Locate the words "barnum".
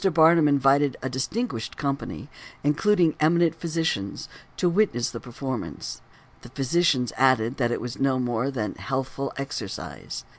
0.15-0.47